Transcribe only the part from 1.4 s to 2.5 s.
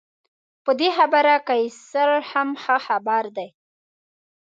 قیصر هم